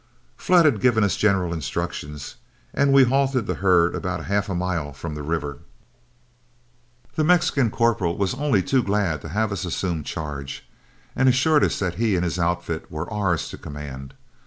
[0.35, 2.37] Flood had given us general instructions,
[2.73, 5.59] and we halted the herd about half a mile from the river.
[7.13, 10.67] The Mexican corporal was only too glad to have us assume charge,
[11.15, 14.15] and assured us that he and his outfit were ours to command.